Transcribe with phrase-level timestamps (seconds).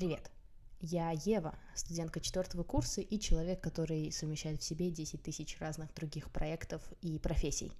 [0.00, 0.30] Привет!
[0.80, 6.30] Я Ева, студентка четвертого курса и человек, который совмещает в себе 10 тысяч разных других
[6.30, 7.70] проектов и профессий.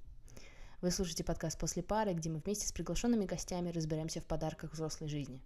[0.82, 5.08] Вы слушаете подкаст «После пары», где мы вместе с приглашенными гостями разбираемся в подарках взрослой
[5.08, 5.40] жизни.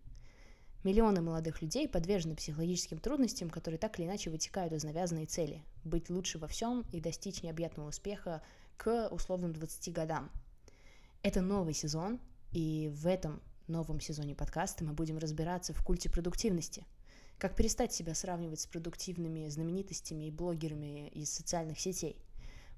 [0.83, 6.11] Миллионы молодых людей подвержены психологическим трудностям, которые так или иначе вытекают из навязанной цели– быть
[6.11, 8.43] лучше во всем и достичь необъятного успеха
[8.79, 10.29] к условным 20 годам.
[11.23, 12.19] Это новый сезон,
[12.51, 16.85] и в этом новом сезоне подкаста мы будем разбираться в культе продуктивности.
[17.39, 22.17] Как перестать себя сравнивать с продуктивными знаменитостями и блогерами из социальных сетей?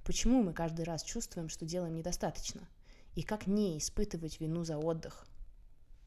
[0.05, 2.69] Почему мы каждый раз чувствуем, что делаем недостаточно?
[3.15, 5.27] И как не испытывать вину за отдых?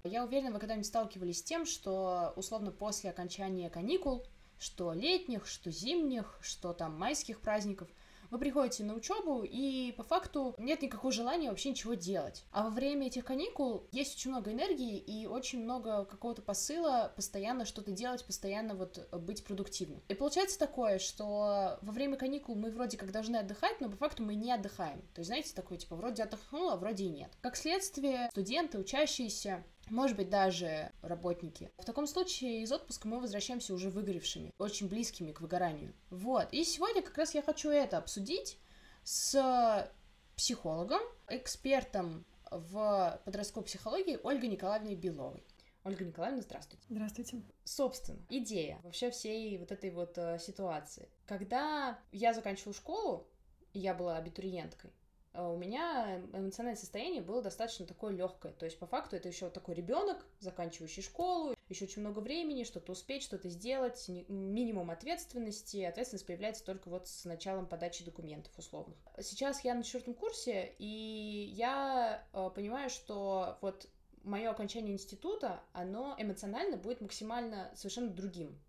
[0.03, 4.25] Я уверена, вы когда-нибудь сталкивались с тем, что условно после окончания каникул,
[4.57, 7.89] что летних, что зимних, что там майских праздников,
[8.31, 12.43] вы приходите на учебу, и по факту нет никакого желания вообще ничего делать.
[12.51, 17.65] А во время этих каникул есть очень много энергии и очень много какого-то посыла постоянно
[17.65, 20.01] что-то делать, постоянно вот быть продуктивным.
[20.07, 24.23] И получается такое, что во время каникул мы вроде как должны отдыхать, но по факту
[24.23, 25.01] мы не отдыхаем.
[25.13, 27.31] То есть, знаете, такое, типа, вроде отдохнула, а вроде и нет.
[27.41, 31.71] Как следствие, студенты, учащиеся может быть, даже работники.
[31.77, 35.93] В таком случае из отпуска мы возвращаемся уже выгоревшими, очень близкими к выгоранию.
[36.09, 38.57] Вот, и сегодня как раз я хочу это обсудить
[39.03, 39.91] с
[40.35, 45.43] психологом, экспертом в подростковой психологии Ольгой Николаевной Беловой.
[45.83, 46.85] Ольга Николаевна, здравствуйте.
[46.89, 47.41] Здравствуйте.
[47.63, 51.09] Собственно, идея вообще всей вот этой вот э, ситуации.
[51.25, 53.27] Когда я заканчивала школу,
[53.73, 54.91] и я была абитуриенткой,
[55.33, 58.53] у меня эмоциональное состояние было достаточно такое легкое.
[58.53, 62.93] То есть, по факту, это еще такой ребенок, заканчивающий школу, еще очень много времени, что-то
[62.93, 65.83] успеть, что-то сделать, минимум ответственности.
[65.83, 68.97] Ответственность появляется только вот с началом подачи документов условных.
[69.19, 73.87] Сейчас я на четвертом курсе, и я э, понимаю, что вот
[74.23, 78.59] мое окончание института, оно эмоционально будет максимально совершенно другим.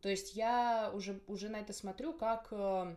[0.00, 2.96] То есть я уже, уже на это смотрю как э,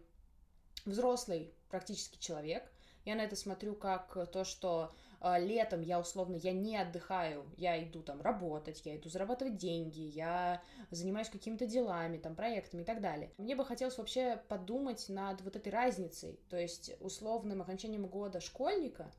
[0.85, 2.72] взрослый практически человек,
[3.05, 4.91] я на это смотрю как то, что
[5.21, 10.01] э, летом я условно, я не отдыхаю, я иду там работать, я иду зарабатывать деньги,
[10.01, 13.31] я занимаюсь какими-то делами, там, проектами и так далее.
[13.37, 19.11] Мне бы хотелось вообще подумать над вот этой разницей, то есть условным окончанием года школьника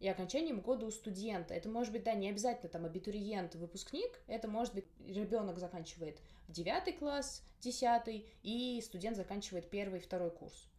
[0.00, 1.54] и окончанием года у студента.
[1.54, 6.94] Это может быть, да, не обязательно там абитуриент, выпускник, это может быть ребенок заканчивает девятый
[6.94, 10.69] класс, десятый, и студент заканчивает первый, второй курс.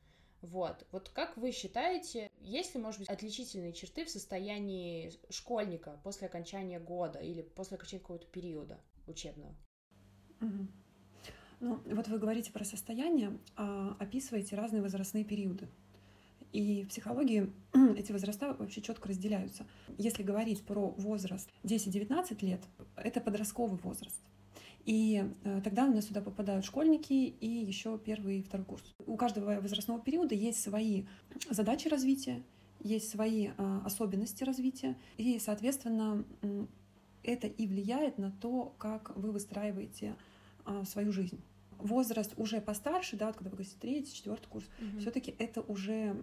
[0.41, 0.85] Вот.
[0.91, 6.79] Вот как вы считаете, есть ли, может быть, отличительные черты в состоянии школьника после окончания
[6.79, 9.55] года или после окончания какого-то периода учебного?
[11.59, 15.67] Ну, вот вы говорите про состояние, а описываете разные возрастные периоды.
[16.51, 17.53] И в психологии
[17.97, 19.67] эти возраста вообще четко разделяются.
[19.97, 22.61] Если говорить про возраст 10-19 лет,
[22.95, 24.19] это подростковый возраст.
[24.85, 28.83] И э, тогда у нас сюда попадают школьники и еще первый и второй курс.
[29.05, 31.05] У каждого возрастного периода есть свои
[31.49, 32.43] задачи развития,
[32.79, 36.25] есть свои э, особенности развития, и, соответственно,
[37.23, 40.15] это и влияет на то, как вы выстраиваете
[40.65, 41.39] э, свою жизнь.
[41.77, 44.99] Возраст уже постарше, да, вот когда вы говорите третий, четвертый курс, mm-hmm.
[44.99, 46.15] все-таки это уже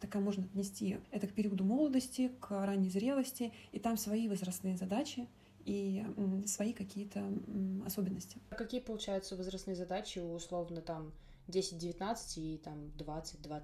[0.00, 5.28] такая можно отнести это к периоду молодости, к ранней зрелости, и там свои возрастные задачи,
[5.64, 6.04] и
[6.46, 7.24] свои какие-то
[7.86, 8.38] особенности.
[8.50, 11.12] Какие, получаются, возрастные задачи у условно там
[11.48, 13.62] 10-19 и там 20-25?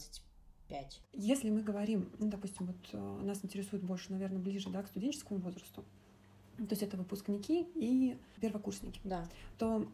[1.13, 5.41] Если мы говорим, ну, допустим, вот э, нас интересует больше, наверное, ближе да, к студенческому
[5.41, 5.85] возрасту,
[6.59, 9.29] то есть это выпускники и первокурсники, да.
[9.59, 9.87] то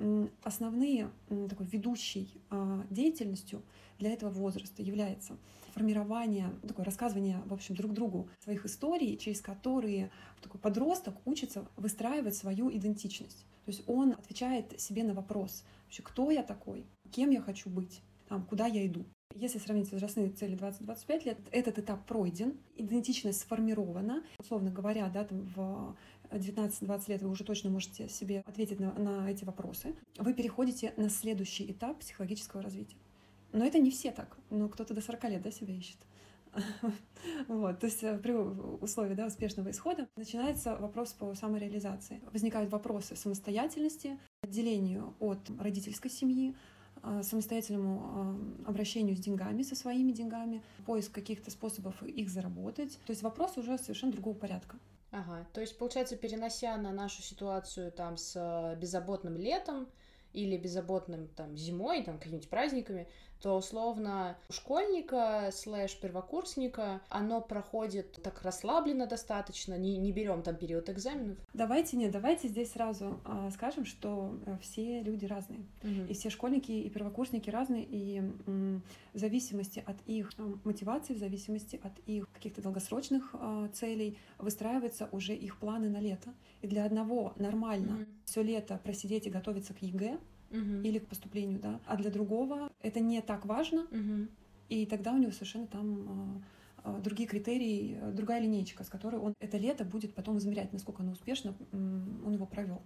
[0.43, 1.11] основные
[1.49, 3.63] такой ведущей а, деятельностью
[3.99, 5.37] для этого возраста является
[5.75, 10.11] формирование, такое рассказывание, в общем, друг другу своих историй, через которые
[10.41, 13.45] такой подросток учится выстраивать свою идентичность.
[13.65, 18.03] То есть он отвечает себе на вопрос, вообще, кто я такой, кем я хочу быть,
[18.29, 19.05] там, куда я иду.
[19.35, 24.23] Если сравнить возрастные цели 20-25 лет, этот этап пройден, идентичность сформирована.
[24.39, 25.97] Условно говоря, да, там в
[26.37, 29.95] 19-20 лет вы уже точно можете себе ответить на, на эти вопросы.
[30.19, 32.97] Вы переходите на следующий этап психологического развития.
[33.53, 34.37] Но это не все так.
[34.51, 35.99] Ну, кто-то до 40 лет да, себя ищет.
[37.49, 42.21] Вот, то есть э, при условии да, успешного исхода начинается вопрос по самореализации.
[42.33, 46.55] Возникают вопросы самостоятельности, отделению от родительской семьи,
[47.03, 52.99] э, самостоятельному э, обращению с деньгами, со своими деньгами, поиск каких-то способов их заработать.
[53.07, 54.79] То есть вопрос уже совершенно другого порядка.
[55.17, 59.89] Ага, то есть, получается, перенося на нашу ситуацию там с беззаботным летом
[60.33, 63.07] или беззаботным там зимой, там какими-нибудь праздниками,
[63.41, 70.57] то условно у школьника слэш первокурсника оно проходит так расслабленно достаточно, не, не берем там
[70.57, 71.37] период экзаменов.
[71.53, 75.61] Давайте нет, давайте здесь сразу э, скажем, что э, все люди разные.
[75.83, 76.07] Мгм.
[76.07, 78.83] И все школьники и первокурсники разные, и м,
[79.13, 85.09] в зависимости от их э, мотивации, в зависимости от их каких-то долгосрочных э, целей выстраиваются
[85.13, 86.33] уже их планы на лето.
[86.63, 88.07] И для одного нормально Мгм.
[88.25, 90.19] все лето просидеть и готовиться к ЕГЭ
[90.51, 90.83] Мгм.
[90.83, 94.29] или к поступлению, да, а для другого это не так важно, Мгм.
[94.69, 96.41] и тогда у него совершенно там
[96.85, 101.03] э, э, другие критерии, другая линейка, с которой он это лето будет потом измерять, насколько
[101.03, 102.83] оно успешно он его провел.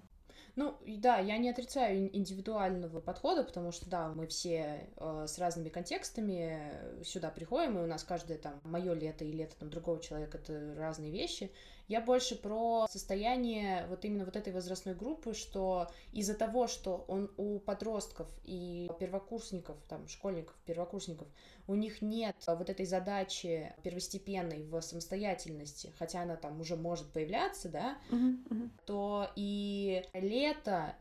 [0.56, 5.38] Ну, да, я не отрицаю ин- индивидуального подхода, потому что, да, мы все э, с
[5.38, 10.00] разными контекстами сюда приходим, и у нас каждое там мое лето и лето там другого
[10.00, 11.50] человека это разные вещи.
[11.86, 17.30] Я больше про состояние вот именно вот этой возрастной группы, что из-за того, что он
[17.38, 21.26] у подростков и первокурсников, там, школьников, первокурсников,
[21.66, 27.70] у них нет вот этой задачи первостепенной в самостоятельности, хотя она там уже может появляться,
[27.70, 28.70] да, Мгм, мгм.
[28.84, 30.37] то и лето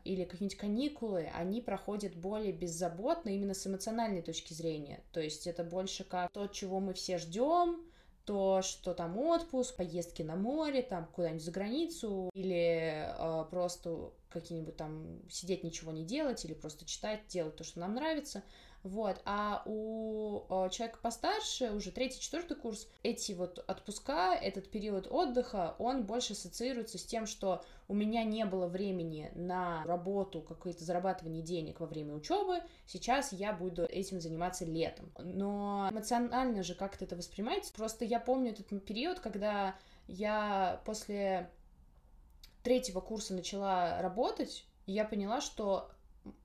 [0.04, 5.02] или какие-нибудь каникулы, они проходят более беззаботно именно с эмоциональной точки зрения.
[5.12, 7.82] То есть это больше как то, чего мы все ждем,
[8.24, 14.76] то, что там отпуск, поездки на море, там куда-нибудь за границу, или э, просто какие-нибудь
[14.76, 18.42] там сидеть ничего не делать, или просто читать, делать то, что нам нравится.
[18.84, 25.08] Вот, а у э, человека постарше, уже третий, четвертый курс, эти вот отпуска, этот период
[25.10, 30.84] отдыха, он больше ассоциируется с тем, что у меня не было времени на работу, какое-то
[30.84, 35.10] зарабатывание денег во время учебы, сейчас я буду этим заниматься летом.
[35.18, 37.72] Но эмоционально же как-то это воспринимается.
[37.72, 39.74] Просто я помню этот период, когда
[40.06, 41.50] я после
[42.62, 45.90] третьего курса начала работать, и я поняла, что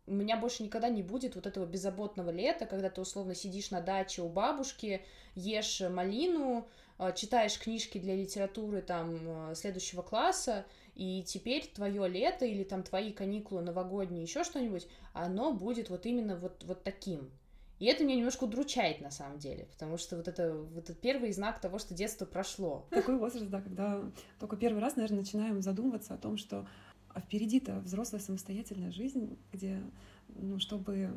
[0.06, 3.82] у меня больше никогда не будет вот этого беззаботного лета, когда ты условно сидишь на
[3.82, 6.68] даче у бабушки, ешь малину,
[7.00, 10.66] э, читаешь книжки для литературы там э, следующего класса,
[10.96, 16.36] и теперь твое лето или там твои каникулы новогодние, еще что-нибудь, оно будет вот именно
[16.36, 17.32] вот, вот таким.
[17.80, 21.34] И это меня немножко удручает на самом деле, потому что вот это вот этот первый
[21.34, 22.86] знак того, что детство прошло.
[22.92, 24.02] Такой возраст, да, когда
[24.40, 26.66] только первый раз, наверное, начинаем задумываться о том, что
[27.14, 29.82] а впереди-то взрослая самостоятельная жизнь, где,
[30.30, 31.12] ну, чтобы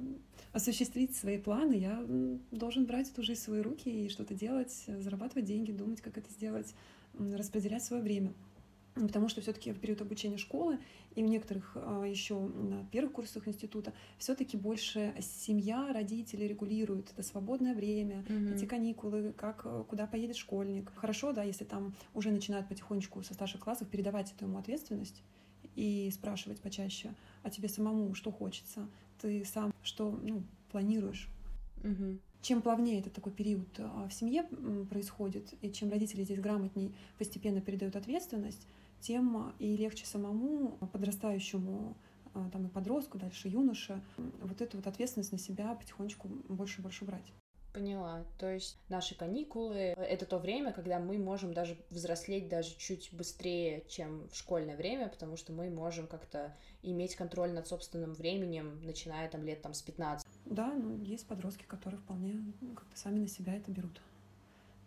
[0.52, 2.04] осуществить свои планы, я
[2.50, 6.30] должен брать эту жизнь в свои руки и что-то делать, зарабатывать деньги, думать, как это
[6.30, 6.74] сделать,
[7.18, 8.32] распределять свое время.
[8.94, 10.78] Потому что все-таки в период обучения школы
[11.14, 11.76] и в некоторых
[12.06, 19.34] еще на первых курсах института все-таки больше семья, родители регулируют это свободное время, эти каникулы,
[19.36, 20.90] как, э, куда поедет школьник.
[20.94, 25.22] Хорошо, да, если там уже начинают потихонечку со старших классов передавать эту ему ответственность
[25.76, 28.88] и спрашивать почаще, а тебе самому что хочется,
[29.20, 31.28] ты сам что ну, планируешь.
[31.82, 32.20] Мгм.
[32.42, 34.44] Чем плавнее этот такой период а, в семье
[34.88, 38.66] происходит, и чем родители здесь грамотней постепенно передают ответственность,
[39.00, 41.96] тем а, и легче самому подрастающему
[42.34, 46.82] а, там и подростку, дальше юноше, вот эту вот ответственность на себя потихонечку больше и
[46.82, 47.32] больше брать.
[47.76, 48.24] Поняла.
[48.38, 53.84] То есть наши каникулы— это то время, когда мы можем даже взрослеть даже чуть быстрее,
[53.86, 59.28] чем в школьное время, потому что мы можем как-то иметь контроль над собственным временем, начиная
[59.28, 60.26] там лет там с 15.
[60.46, 64.00] Да, ну, есть подростки, которые вполне ну, как-то сами на себя это берут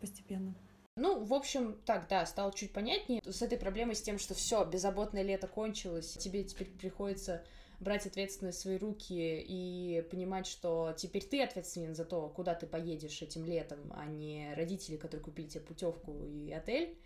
[0.02, 0.56] постепенно.
[0.96, 3.22] Ну, в общем, так, да, стало чуть понятнее.
[3.24, 7.44] С этой проблемой, с тем, что все, беззаботное лето кончилось, тебе теперь приходится
[7.80, 12.68] брать ответственность в свои руки и понимать, что теперь ты ответственен за то, куда ты
[12.68, 16.98] поедешь этим летом, а не родители, которые купили тебе путевку и отель.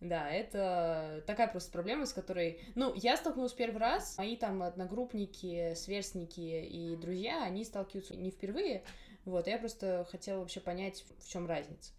[0.00, 2.58] Да, это такая просто проблема, с которой...
[2.74, 8.82] Ну, я столкнулась первый раз, мои там одногруппники, сверстники и друзья, они сталкиваются не впервые,
[9.26, 11.92] вот, я просто хотела вообще понять, в чем разница.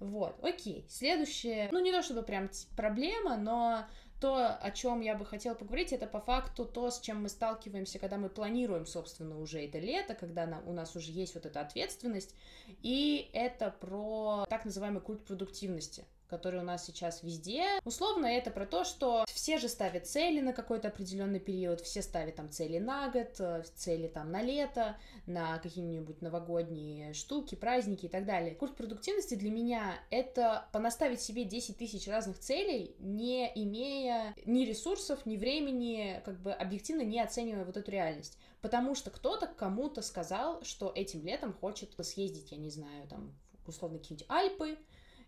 [0.00, 0.84] Вот, окей.
[0.88, 3.86] Следующее, ну не то чтобы прям проблема, но
[4.22, 7.98] то, о чем я бы хотела поговорить, это по факту то, с чем мы сталкиваемся,
[7.98, 11.60] когда мы планируем, собственно, уже это лето, когда на- у нас уже есть вот эта
[11.60, 12.36] ответственность,
[12.82, 17.64] и это про так называемый культ продуктивности который у нас сейчас везде.
[17.84, 22.36] Условно это про то, что все же ставят цели на какой-то определенный период, все ставят
[22.36, 24.96] там цели на год, э, цели там на лето,
[25.26, 28.54] на какие-нибудь новогодние штуки, праздники и так далее.
[28.54, 35.26] Культ продуктивности для меня это понаставить себе 10 тысяч разных целей, не имея ни ресурсов,
[35.26, 38.38] ни времени, как бы объективно не оценивая вот эту реальность.
[38.62, 43.34] Потому что кто-то кому-то сказал, что этим летом хочет съездить, я не знаю, там,
[43.66, 44.78] условно, какие-нибудь Альпы,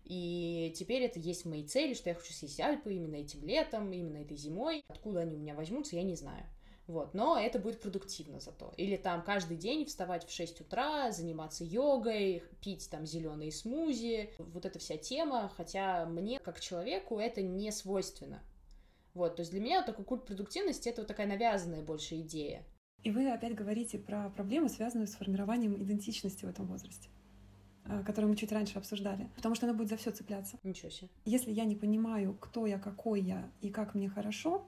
[0.05, 4.17] и теперь это есть мои цели, что я хочу съездить Альпы именно этим летом, именно
[4.17, 4.83] этой зимой.
[4.87, 6.45] Откуда они у меня возьмутся, я не знаю.
[6.85, 8.71] Вот, но это будет продуктивно зато.
[8.77, 14.67] Или там каждый день вставать в 6 утра, заниматься йогой, пить там зеленые смузи, вот
[14.67, 18.43] эта вся тема, хотя мне, как человеку, это не свойственно.
[19.15, 22.63] Вот, то есть для меня вот такой культ продуктивности это вот такая навязанная больше идея.
[23.01, 27.09] И вы опять говорите про проблему, связанную с формированием идентичности в этом возрасте
[28.05, 30.57] которую мы чуть раньше обсуждали, потому что она будет за все цепляться.
[30.63, 31.09] Ничего себе.
[31.25, 34.65] Если я не понимаю, кто я, какой я и как мне хорошо,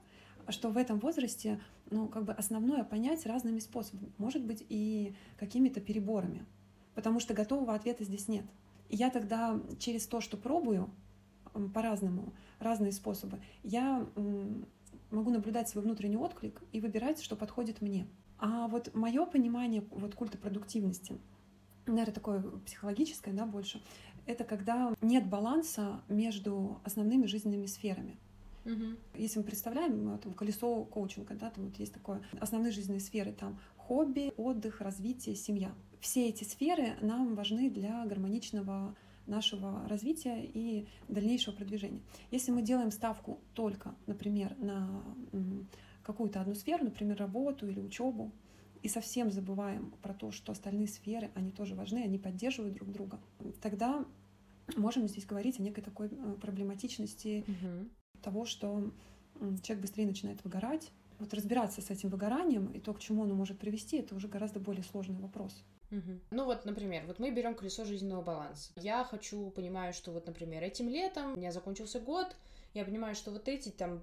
[0.50, 1.60] что в этом возрасте,
[1.90, 6.46] ну, как бы основное понять разными способами, может быть, и какими-то переборами,
[6.96, 8.46] потому что готового ответа здесь нет.
[8.90, 10.90] И я тогда через то, что пробую
[11.74, 14.08] по-разному, разные способы, я
[15.12, 18.08] могу наблюдать свой внутренний отклик и выбирать, что подходит мне.
[18.40, 21.18] А вот мое понимание вот культа продуктивности,
[21.94, 23.82] наверное, такое психологическое, да, больше,
[24.26, 28.18] это когда нет баланса между основными жизненными сферами.
[28.66, 28.84] Угу.
[29.16, 33.32] Если мы представляем ну, там, колесо коучинга, да, там вот есть такое основные жизненные сферы,
[33.32, 35.72] там хобби, отдых, развитие, семья.
[36.02, 38.94] Все эти сферы нам важны для гармоничного
[39.26, 42.02] нашего развития и дальнейшего продвижения.
[42.32, 45.04] Если мы делаем ставку только, например, на
[46.04, 48.32] какую-то одну сферу, например, работу или учебу,
[48.88, 53.20] и совсем забываем про то, что остальные сферы, они тоже важны, они поддерживают друг друга,
[53.62, 54.06] тогда
[54.76, 57.90] можем здесь говорить о некой такой э, проблематичности угу
[58.22, 58.92] того, что
[59.64, 60.92] человек быстрее начинает выгорать.
[61.20, 64.60] Вот разбираться с этим выгоранием и то, к чему оно может привести, это уже гораздо
[64.60, 65.64] более сложный вопрос.
[65.90, 66.20] Угу.
[66.32, 68.72] Ну вот, например, вот мы берем колесо жизненного баланса.
[68.76, 72.36] Я хочу, понимаю, что вот, например, этим летом у меня закончился год,
[72.74, 74.02] я понимаю, что вот эти там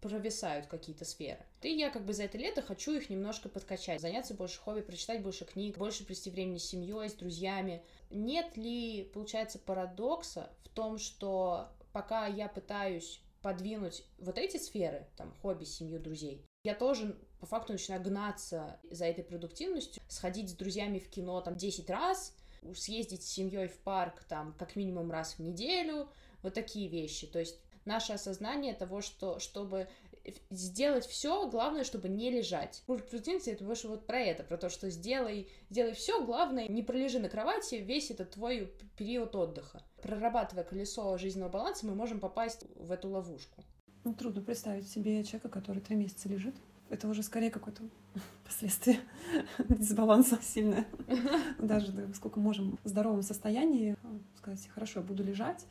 [0.00, 1.44] провисают какие-то сферы.
[1.62, 5.22] И я как бы за это лето хочу их немножко подкачать, заняться больше хобби, прочитать
[5.22, 7.82] больше книг, больше провести времени с семьей, с друзьями.
[8.10, 15.32] Нет ли, получается, парадокса в том, что пока я пытаюсь подвинуть вот эти сферы, там,
[15.42, 20.98] хобби, семью, друзей, я тоже по факту начинаю гнаться за этой продуктивностью, сходить с друзьями
[20.98, 22.36] в кино там 10 раз,
[22.74, 26.08] съездить с семьей в парк там как минимум раз в неделю,
[26.42, 27.26] вот такие вещи.
[27.26, 29.88] То есть наше осознание того, что чтобы
[30.50, 32.82] сделать все, главное, чтобы не лежать.
[32.86, 37.18] Продуктивность это больше вот про это, про то, что сделай, сделай все, главное, не пролежи
[37.18, 39.82] на кровати весь этот твой период отдыха.
[40.02, 43.64] Прорабатывая колесо жизненного баланса, мы можем попасть в эту ловушку.
[44.04, 46.54] Ну, трудно представить себе человека, который три месяца лежит.
[46.90, 47.82] Это уже скорее какое-то
[48.44, 49.00] последствие
[49.68, 50.86] дисбаланса сильное.
[51.58, 53.96] Даже сколько можем в здоровом состоянии
[54.36, 55.66] сказать, хорошо, я буду лежать,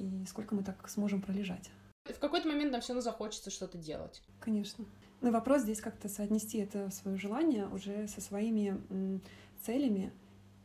[0.00, 1.70] и сколько мы так сможем пролежать.
[2.04, 4.22] В какой-то момент нам все равно захочется что-то делать.
[4.40, 4.84] Конечно.
[5.20, 9.20] Ну, вопрос здесь как-то соотнести это свое желание уже со своими
[9.62, 10.12] целями,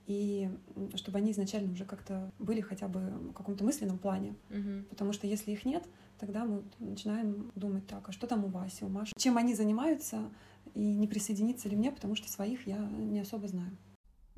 [0.08, 0.50] и
[0.96, 4.36] чтобы они изначально уже как-то были хотя бы в каком-то мысленном плане.
[4.50, 4.86] Угу.
[4.90, 5.84] Потому что если их нет,
[6.20, 10.30] тогда мы начинаем думать так, а что там у Васи, у Маши, чем они занимаются,
[10.74, 13.78] и не присоединиться ли мне, потому что своих я не особо знаю.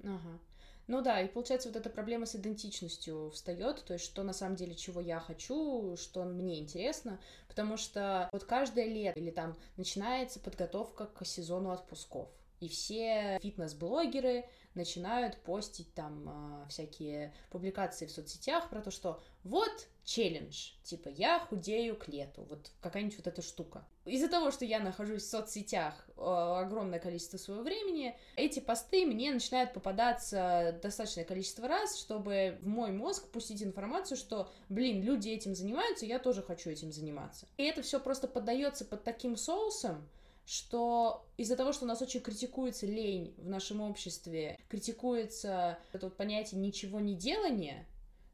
[0.03, 0.39] Ага.
[0.87, 4.55] Ну да, и получается вот эта проблема с идентичностью встает, то есть что на самом
[4.55, 10.39] деле, чего я хочу, что мне интересно, потому что вот каждое лето или там начинается
[10.39, 12.29] подготовка к сезону отпусков,
[12.61, 14.45] и все фитнес-блогеры
[14.77, 21.39] начинают постить там э, всякие публикации в соцсетях про то, что вот челлендж, типа я
[21.39, 23.85] худею к лету, вот какая-нибудь вот эта штука.
[24.05, 29.33] Из-за того, что я нахожусь в соцсетях э, огромное количество своего времени, эти посты мне
[29.33, 35.55] начинают попадаться достаточное количество раз, чтобы в мой мозг пустить информацию, что, блин, люди этим
[35.55, 37.47] занимаются, я тоже хочу этим заниматься.
[37.57, 40.07] И это все просто поддается под таким соусом,
[40.47, 46.15] что из-за того, что у нас очень критикуется лень в нашем обществе, критикуется это вот
[46.15, 47.85] понятие ничего не делания,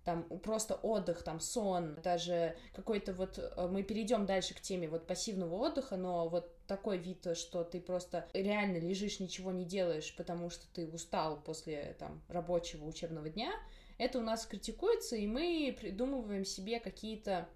[0.06, 5.08] там просто отдых, там сон, даже какой-то вот э, мы перейдем дальше к теме вот
[5.08, 10.52] пассивного отдыха, но вот такой вид, что ты просто реально лежишь, ничего не делаешь, потому
[10.52, 13.52] что ты устал после там рабочего учебного дня,
[13.98, 17.50] это у нас критикуется, и мы придумываем себе какие-то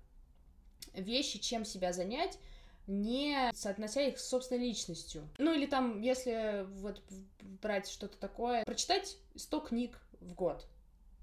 [0.93, 2.39] вещи, чем себя занять,
[2.87, 5.27] не соотнося их с собственной личностью.
[5.37, 7.01] Ну или там, если вот
[7.61, 10.65] брать что-то такое, прочитать 100 книг в год,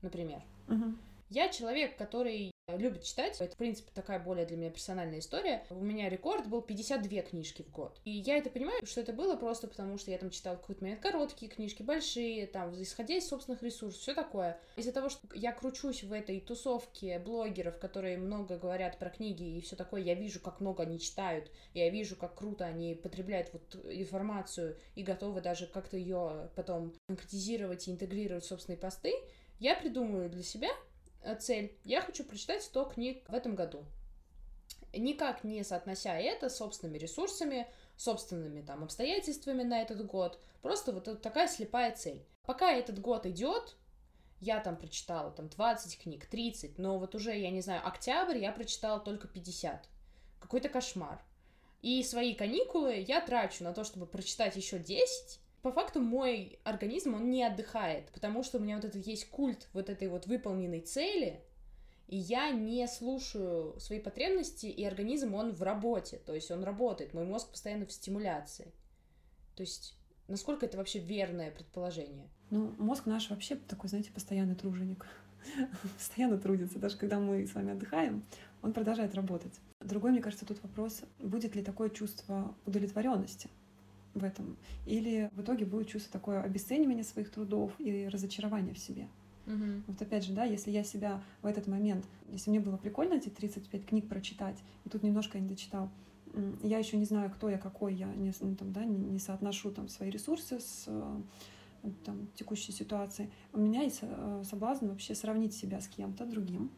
[0.02, 0.42] например.
[0.68, 0.96] Uh-huh.
[1.30, 3.40] Я человек, который любит читать.
[3.40, 5.64] Это, в принципе, такая более для меня персональная история.
[5.70, 8.00] У меня рекорд был 52 книжки в год.
[8.04, 11.00] И я это понимаю, что это было просто потому, что я там читала какой-то момент
[11.00, 14.58] короткие книжки, большие, там, исходя из собственных ресурсов, все такое.
[14.76, 19.60] Из-за того, что я кручусь в этой тусовке блогеров, которые много говорят про книги и
[19.60, 23.74] все такое, я вижу, как много они читают, я вижу, как круто они потребляют вот
[23.86, 29.12] информацию и готовы даже как-то ее потом конкретизировать и интегрировать в собственные посты,
[29.60, 30.93] я придумываю для себя Э,
[31.40, 31.76] цель.
[31.84, 33.84] Я хочу прочитать 100 книг в этом году.
[34.92, 37.66] Никак не соотнося это с собственными ресурсами,
[37.96, 40.38] собственными там обстоятельствами на этот год.
[40.62, 42.24] Просто вот такая слепая цель.
[42.44, 43.76] Пока этот год идет,
[44.40, 48.52] я там прочитала там 20 книг, 30, но вот уже, я не знаю, октябрь я
[48.52, 49.88] прочитала только 50.
[50.40, 51.24] Какой-то кошмар.
[51.80, 55.40] И свои каникулы я трачу на то, чтобы прочитать еще 10.
[55.64, 59.66] По факту мой организм, он не отдыхает, потому что у меня вот этот есть культ
[59.72, 61.40] вот этой вот выполненной цели,
[62.06, 67.14] и я не слушаю свои потребности, и организм, он в работе, то есть он работает,
[67.14, 68.74] мой мозг постоянно в стимуляции.
[69.56, 69.96] То есть
[70.28, 72.28] насколько это вообще верное предположение?
[72.50, 75.06] Ну, мозг наш вообще такой, знаете, постоянный труженик.
[75.96, 76.78] Постоянно трудится.
[76.78, 78.22] Даже когда мы с вами отдыхаем,
[78.60, 79.54] он продолжает работать.
[79.80, 83.48] Другой, мне кажется, тут вопрос, будет ли такое чувство удовлетворенности
[84.14, 84.56] в этом,
[84.86, 89.08] или в итоге будет чувство такое обесценивания своих трудов и разочарования в себе.
[89.46, 89.82] Угу.
[89.88, 93.28] Вот опять же, да, если я себя в этот момент, если мне было прикольно эти
[93.28, 95.90] 35 книг прочитать, и тут немножко не дочитал,
[96.62, 99.70] я еще не знаю, кто я, какой я, не, ну, там, да, не, не соотношу
[99.70, 101.20] там свои ресурсы с э,
[102.04, 103.30] там, текущей ситуацией.
[103.52, 106.70] У меня есть э, соблазн вообще сравнить себя с кем-то другим,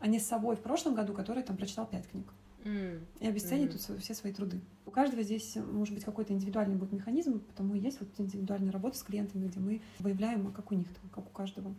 [0.00, 2.26] а не с собой в прошлом году, который там прочитал пять книг.
[2.64, 3.04] Mm.
[3.20, 3.98] И обесценить mm.
[3.98, 4.60] все свои труды.
[4.86, 8.96] У каждого здесь может быть какой-то индивидуальный будет механизм, потому и есть вот индивидуальная работа
[8.96, 11.74] с клиентами, где мы выявляем, как у них, там, как у каждого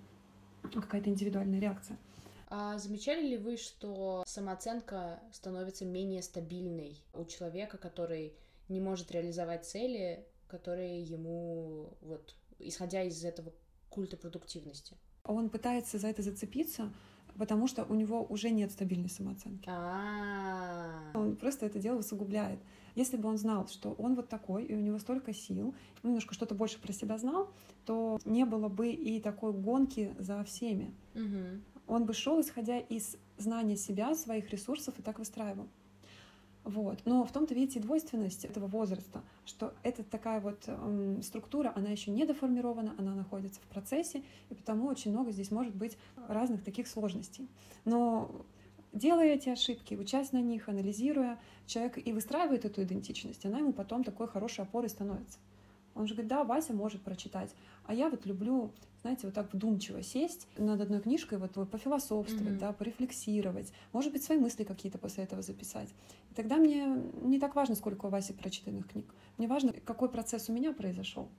[0.74, 1.98] какая-то индивидуальная реакция.
[2.48, 8.34] А замечали ли вы, что самооценка становится менее стабильной у человека, который
[8.70, 13.52] не может реализовать цели, которые ему, вот, исходя из этого
[13.90, 14.96] культа продуктивности?
[15.24, 16.94] Он пытается за это зацепиться,
[17.38, 19.70] потому что у него уже нет стабильной самооценки.
[19.70, 21.18] А-а-а.
[21.18, 22.60] Он просто это дело усугубляет.
[22.96, 26.56] Если бы он знал, что он вот такой, и у него столько сил, немножко что-то
[26.56, 27.50] больше про себя знал,
[27.86, 30.94] то не было бы и такой гонки за всеми.
[31.14, 31.62] Угу.
[31.88, 35.68] Он бы шел, исходя из знания себя, своих ресурсов, и так выстраивал.
[36.66, 37.00] Вот.
[37.06, 42.10] Но в том-то, видите, двойственность этого возраста, что это такая вот эм, структура, она еще
[42.10, 45.96] не деформирована, она находится в процессе, и потому очень много здесь может быть
[46.28, 47.48] разных таких сложностей.
[47.86, 48.32] Но
[48.94, 54.04] делая эти ошибки, учась на них, анализируя, человек и выстраивает эту идентичность, она ему потом
[54.04, 55.38] такой хорошей опорой становится.
[55.96, 57.56] Он же говорит, да, Вася может прочитать,
[57.86, 62.60] а я вот люблю, знаете, вот так вдумчиво сесть над одной книжкой, вот пофилософствовать, mm-hmm.
[62.60, 65.90] да, порефлексировать, может быть, свои мысли какие-то после этого записать.
[66.32, 66.86] И тогда мне
[67.22, 69.14] не так важно, сколько у Васи прочитанных книг.
[69.38, 71.30] Мне важно, какой процесс у меня произошел.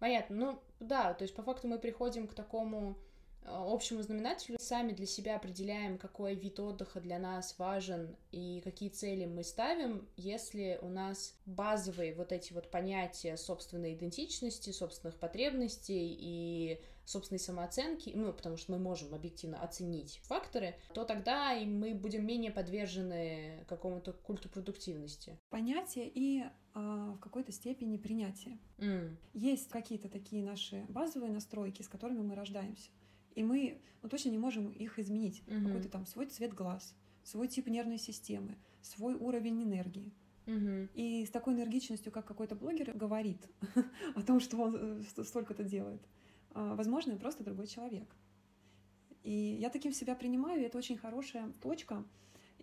[0.00, 0.36] Понятно.
[0.36, 2.96] Ну, да, то есть по факту мы приходим к такому
[3.44, 9.24] общему знаменателю, сами для себя определяем, какой вид отдыха для нас важен и какие цели
[9.24, 16.80] мы ставим, если у нас базовые вот эти вот понятия собственной идентичности, собственных потребностей и
[17.04, 22.24] собственной самооценки, ну, потому что мы можем объективно оценить факторы, то тогда и мы будем
[22.24, 25.38] менее подвержены какому-то культу продуктивности.
[25.50, 28.58] Понятие и э, в какой-то степени принятие.
[28.78, 29.16] Mm.
[29.34, 32.90] Есть какие-то такие наши базовые настройки, с которыми мы рождаемся.
[33.34, 35.42] И мы ну, точно не можем их изменить.
[35.46, 35.66] Угу.
[35.66, 40.12] Какой-то там свой цвет глаз, свой тип нервной системы, свой уровень энергии.
[40.46, 40.88] Угу.
[40.94, 43.48] И с такой энергичностью, как какой-то блогер говорит
[44.14, 46.02] о том, что он столько-то делает,
[46.52, 48.08] а, возможно, просто другой человек.
[49.22, 52.04] И я таким себя принимаю, и это очень хорошая точка,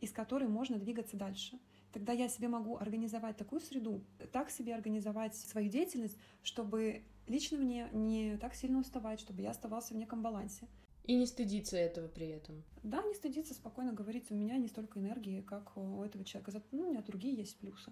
[0.01, 1.59] из которой можно двигаться дальше.
[1.97, 7.89] Тогда я себе могу организовать такую среду, так себе организовать свою деятельность, чтобы лично мне
[7.91, 10.67] не так сильно уставать, чтобы я оставался в неком балансе.
[11.05, 12.63] И не стыдиться этого при этом.
[12.83, 16.51] Да, не стыдиться, спокойно говорить, у меня не столько энергии, как у этого человека.
[16.51, 17.91] Зато ну, у меня другие есть плюсы.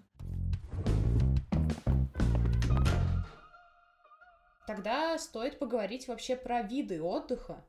[4.68, 7.64] Тогда стоит поговорить вообще про виды отдыха.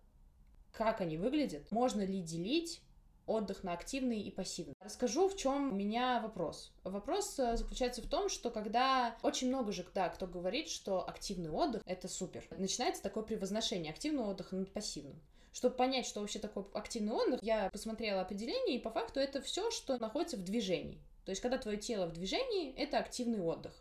[0.72, 1.72] Как они выглядят?
[1.72, 2.84] Можно ли делить
[3.28, 4.76] отдых на активный и пассивный.
[4.80, 6.74] Расскажу, в чем у меня вопрос.
[6.84, 11.52] Вопрос э, заключается в том, что когда очень много же, да, кто говорит, что активный
[11.52, 15.22] отдых— это супер, начинается такое превозношение активного отдыха над пассивным.
[15.52, 19.72] Чтобы понять, что вообще такое активный отдых, я посмотрела определение, и по факту это все,
[19.72, 21.02] что находится в движении.
[21.26, 23.74] То есть, когда твое тело в движении, это активный отдых.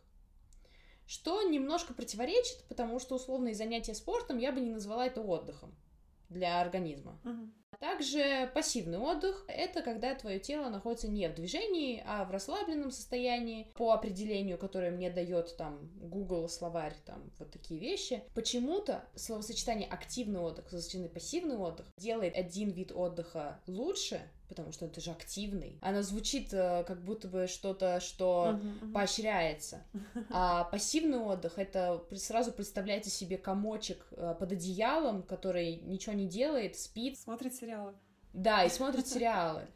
[1.06, 5.76] Что немножко противоречит, потому что условные занятия спортом я бы не назвала это отдыхом
[6.28, 7.20] для организма.
[7.22, 7.48] Uh-huh.
[7.80, 13.70] Также пассивный отдых— это когда твое тело находится не в движении, а в расслабленном состоянии,
[13.74, 18.22] по определению, которое мне дает там Google словарь, там вот такие вещи.
[18.34, 25.00] Почему-то словосочетание активный отдых, словосочетание пассивный отдых делает один вид отдыха лучше, потому что это
[25.00, 25.78] же активный.
[25.80, 28.92] Она звучит э, как будто бы что-то, что uh-huh, uh-huh.
[28.92, 29.84] поощряется.
[30.30, 36.76] А пассивный отдых это сразу представляете себе комочек э, под одеялом, который ничего не делает,
[36.76, 37.18] спит.
[37.18, 37.94] Смотрит сериалы.
[38.32, 39.66] Да, и смотрит сериалы.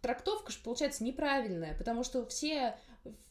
[0.00, 2.76] Трактовка же получается неправильная, потому что все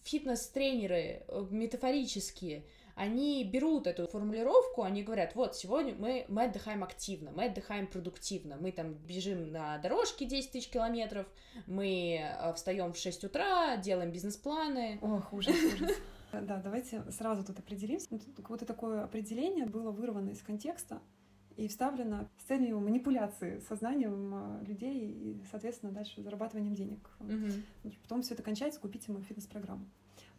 [0.04, 7.32] фитнес-тренеры э, метафорические, они берут эту формулировку, они говорят, вот, сегодня мы, мы отдыхаем активно,
[7.32, 11.26] мы отдыхаем продуктивно, мы там бежим на дорожке 10 тысяч километров,
[11.66, 15.00] мы э, встаем в 6 утра, делаем бизнес-планы.
[15.02, 15.92] Ох, ужас, ужас.
[16.34, 18.08] Да, давайте сразу тут определимся.
[18.10, 21.00] Вот это такое определение было вырвано из контекста
[21.56, 27.08] и вставлено с целью манипуляции сознанием э, людей и, соответственно, дальше зарабатыванием денег.
[27.20, 27.92] Угу.
[28.02, 29.86] Потом все это кончается, купите мою фитнес-программу.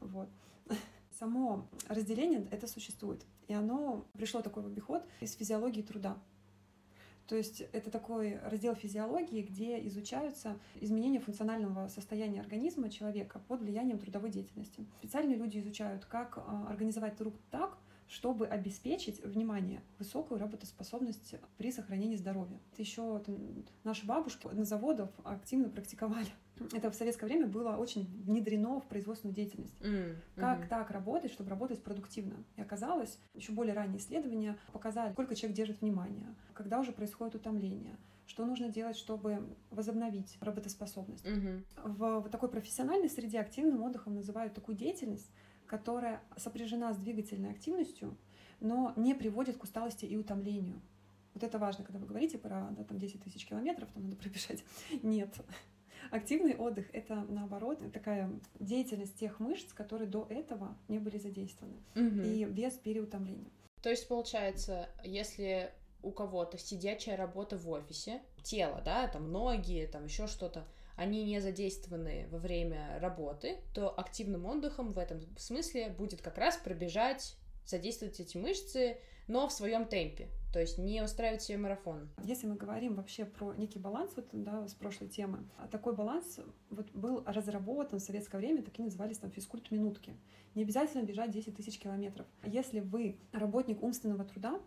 [0.00, 0.28] Вот.
[1.24, 6.18] Само разделение это существует, и оно пришло такой в обиход из физиологии труда.
[7.26, 13.98] То есть это такой раздел физиологии, где изучаются изменения функционального состояния организма человека под влиянием
[13.98, 14.84] трудовой деятельности.
[14.98, 22.16] Специальные люди изучают, как а, организовать труд так, чтобы обеспечить, внимание, высокую работоспособность при сохранении
[22.16, 22.60] здоровья.
[22.74, 23.22] Это еще
[23.82, 26.28] наши бабушки на заводах активно практиковали.
[26.72, 29.74] Это в советское время было очень внедрено в производственную деятельность.
[29.80, 30.16] Mm-hmm.
[30.36, 32.36] Как так работать, чтобы работать продуктивно?
[32.56, 37.96] И оказалось, еще более ранние исследования показали, сколько человек держит внимание, когда уже происходит утомление,
[38.26, 41.26] что нужно делать, чтобы возобновить работоспособность.
[41.26, 41.62] Mm-hmm.
[41.84, 45.30] В, в такой профессиональной среде активным отдыхом называют такую деятельность,
[45.66, 48.16] которая сопряжена с двигательной активностью,
[48.60, 50.80] но не приводит к усталости и утомлению.
[51.34, 54.64] Вот это важно, когда вы говорите про да, там 10 тысяч километров, там надо пробежать.
[55.02, 55.34] Нет.
[56.14, 62.20] Активный отдых— это, наоборот, такая деятельность тех мышц, которые до этого не были задействованы, угу.
[62.22, 63.50] и без переутомления.
[63.82, 65.72] То есть, получается, если
[66.04, 71.40] у кого-то сидячая работа в офисе, тело, да, там ноги, там еще что-то, они не
[71.40, 77.34] задействованы во время работы, то активным отдыхом в этом смысле будет как раз пробежать,
[77.66, 82.08] задействовать эти мышцы, но в своем темпе, то есть не устраивать себе марафон.
[82.22, 86.38] Если мы говорим вообще про некий баланс вот, да, с прошлой темы, а такой баланс
[86.70, 90.14] вот, был разработан в советское время, такие назывались там физкульт-минутки.
[90.54, 92.24] Не обязательно бежать 10 тысяч километров.
[92.44, 94.60] Если вы работник умственного труда,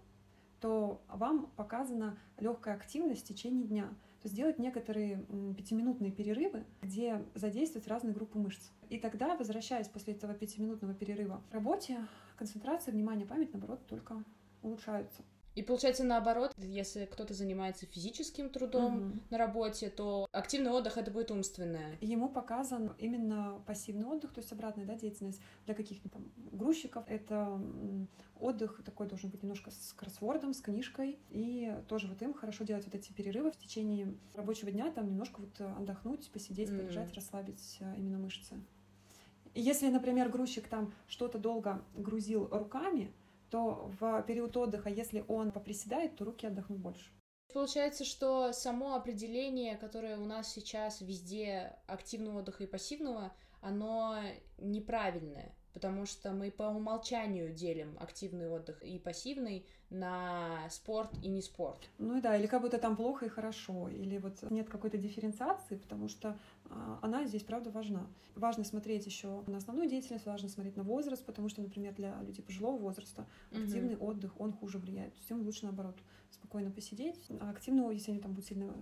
[0.59, 3.89] то вам показана легкая активность в течение дня
[4.21, 5.23] то сделать некоторые
[5.55, 8.71] пятиминутные перерывы, где задействовать разные группы мышц.
[8.89, 14.21] И тогда, возвращаясь после этого пятиминутного перерыва к работе, концентрация, внимание, память, наоборот, только
[14.63, 15.23] улучшаются.
[15.57, 19.19] И получается наоборот, если кто-то занимается физическим трудом угу.
[19.31, 21.97] на работе, то активный отдых это будет умственное.
[21.99, 27.05] Ему показан именно пассивный отдых, то есть обратная да, деятельность для каких-то там грузчиков.
[27.07, 27.59] Это
[28.39, 31.17] отдых такой должен быть немножко с кроссвордом, с книжкой.
[31.31, 35.39] И тоже вот им хорошо делать вот эти перерывы в течение рабочего дня, там немножко
[35.39, 36.77] вот отдохнуть, посидеть, mm.
[36.77, 38.61] полежать, расслабить а, именно мышцы.
[39.55, 43.11] И если, например, грузчик там что-то долго грузил руками,
[43.49, 47.11] то в период отдыха, если он поприседает, то руки отдохнут больше.
[47.53, 54.19] Получается, что само определение, которое у нас сейчас везде активного отдыха и пассивного, оно
[54.57, 61.41] неправильное потому что мы по умолчанию делим активный отдых и пассивный на спорт и не
[61.41, 61.89] спорт.
[61.97, 65.77] Ну и да, или как будто там плохо и хорошо, или вот нет какой-то дифференциации,
[65.77, 66.37] потому что
[66.69, 68.07] а, она здесь, правда, важна.
[68.35, 72.43] Важно смотреть еще на основную деятельность, важно смотреть на возраст, потому что, например, для людей
[72.43, 74.07] пожилого возраста активный угу.
[74.07, 75.13] отдых, он хуже влияет.
[75.13, 75.97] То есть им лучше, наоборот,
[76.31, 77.25] спокойно посидеть.
[77.39, 78.73] А активного, если они там будут сильно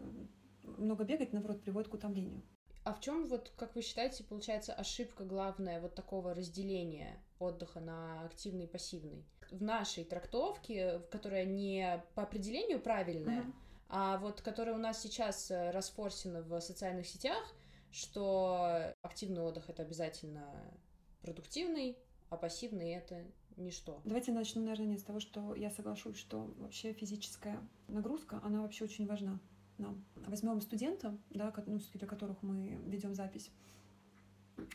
[0.77, 2.41] много бегать, наоборот, приводит к утомлению.
[2.83, 8.23] А в чем вот, как вы считаете, получается ошибка главная вот такого разделения отдыха на
[8.25, 9.25] активный и пассивный?
[9.51, 13.53] В нашей трактовке, которая не по определению правильная, mm-hmm.
[13.89, 17.43] а вот которая у нас сейчас э, расфорсена в социальных сетях,
[17.91, 20.43] что активный отдых это обязательно
[21.21, 21.97] продуктивный,
[22.29, 23.23] а пассивный это
[23.57, 24.01] ничто.
[24.03, 29.07] Давайте начну, наверное, с того, что я соглашусь, что вообще физическая нагрузка, она вообще очень
[29.07, 29.39] важна
[29.77, 30.05] нам.
[30.15, 33.51] Возьмем студента, да, ну, для которых мы ведем запись.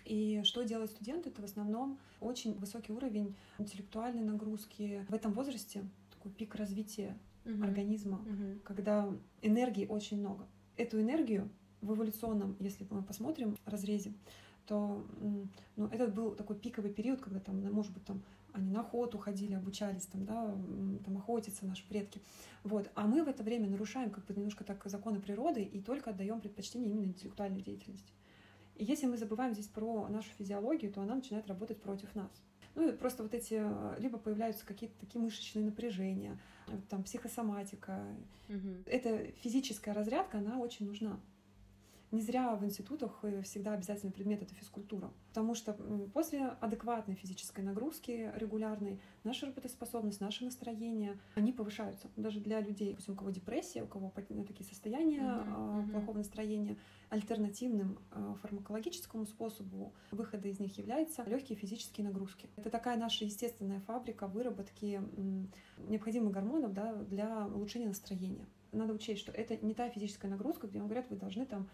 [0.05, 1.31] И что делают студенты?
[1.31, 5.07] Это в основном очень высокий уровень интеллектуальной нагрузки.
[5.09, 7.65] В этом возрасте такой пик развития uh-huh.
[7.65, 8.61] организма, uh-huh.
[8.61, 9.13] когда
[9.43, 10.47] энергии очень много.
[10.77, 11.49] Эту энергию
[11.81, 14.13] в эволюционном, если мы посмотрим, разрезе,
[14.67, 15.05] то
[15.77, 19.55] ну, этот был такой пиковый период, когда там, может быть, там они на охоту ходили,
[19.55, 20.55] обучались там, да,
[21.05, 22.21] там охотиться наши предки.
[22.65, 22.91] Вот.
[22.95, 26.41] А мы в это время нарушаем как бы немножко так законы природы и только отдаем
[26.41, 28.13] предпочтение именно интеллектуальной деятельности.
[28.81, 32.31] И если мы забываем здесь про нашу физиологию, то она начинает работать против нас.
[32.75, 33.63] Ну и просто вот эти,
[34.01, 36.39] либо появляются какие-то такие мышечные напряжения,
[36.89, 38.03] там психосоматика.
[38.49, 38.85] Угу.
[38.87, 41.21] Эта физическая разрядка, она очень нужна.
[42.13, 45.13] Не зря в институтах э, всегда обязательный предмет— это физкультура.
[45.29, 45.75] Потому что
[46.13, 52.11] после адекватной физической нагрузки регулярной наша работоспособность, наше настроение, они повышаются.
[52.17, 56.77] Даже для людей, у кого депрессия, у кого такие состояния uh-huh, плохого настроения,
[57.11, 62.49] альтернативным а, фармакологическому способу выхода из них являются легкие физические нагрузки.
[62.57, 65.03] Это такая наша естественная фабрика выработки
[65.89, 68.47] необходимых гормонов да, для улучшения настроения.
[68.73, 71.69] Надо учесть, что это не та физическая нагрузка, где вам говорят, вы должны там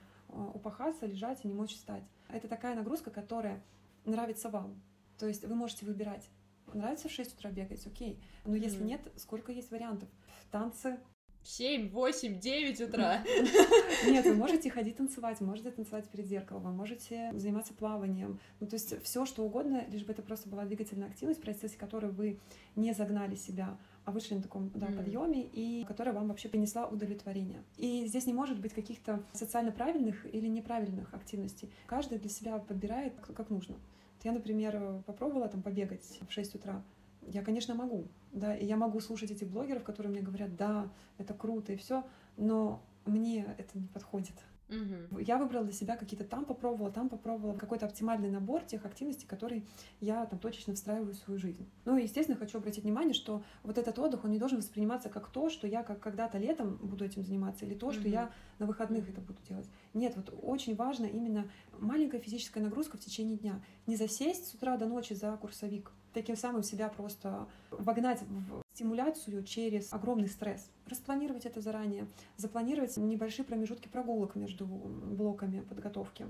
[0.55, 2.05] упахаться, лежать и не мочь встать.
[2.29, 3.63] Это такая нагрузка, которая
[4.05, 4.81] нравится вам.
[5.19, 6.29] То есть вы можете выбирать,
[6.73, 8.23] нравится в 6 утра бегать, окей.
[8.45, 10.09] Но если нет, сколько есть вариантов?
[10.51, 10.99] Танцы,
[11.47, 13.23] 7, 8, 9 утра.
[14.07, 18.41] Нет, вы можете ходить танцевать, можете танцевать перед зеркалом, вы можете заниматься плаванием.
[18.59, 21.79] Ну, то есть все, что угодно, лишь бы это просто была двигательная активность, в процессе
[21.79, 22.41] которой вы
[22.75, 24.97] не загнали себя, вышли на таком да, mm.
[24.97, 27.63] подъеме, и которая вам вообще принесла удовлетворение.
[27.77, 31.71] И здесь не может быть каких-то социально правильных или неправильных активностей.
[31.87, 33.77] Каждый для себя подбирает как нужно.
[34.23, 36.83] Я, например, попробовала там побегать в 6 утра
[37.29, 40.89] я, конечно, могу, да, и я могу слушать этих блогеров, которые мне говорят, да,
[41.19, 42.05] это круто и все,
[42.37, 44.35] но мне это не подходит.
[44.69, 45.21] Угу.
[45.21, 49.65] Я выбрала для себя какие-то там попробовала, там попробовала какой-то оптимальный набор тех активностей, которые
[50.01, 51.69] я там точечно встраиваю в свою жизнь.
[51.85, 55.29] Ну и, естественно, хочу обратить внимание, что вот этот отдых, он не должен восприниматься как
[55.29, 58.09] то, что я как когда-то летом буду этим заниматься, или то, что угу.
[58.09, 59.69] я на выходных это буду делать.
[59.95, 61.49] Нет, вот очень важно именно
[61.79, 63.63] маленькая физическая нагрузка в течение дня.
[63.87, 69.43] Не засесть с утра до ночи за курсовик, таким самым себя просто вогнать в стимуляцию
[69.43, 70.71] через огромный стресс.
[70.87, 76.27] Распланировать это заранее, запланировать небольшие промежутки прогулок между блоками подготовки.